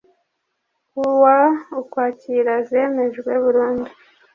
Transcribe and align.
Kuwa 0.89 1.37
ukwakira 1.81 2.53
zemejwe 2.69 3.31
burundu 3.43 3.89